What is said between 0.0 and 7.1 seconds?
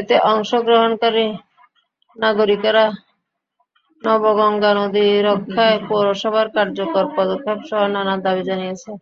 এতে অংশগ্রহণকারী নাগরিকেরা নবগঙ্গা নদী রক্ষায় পৌরসভার কার্যকর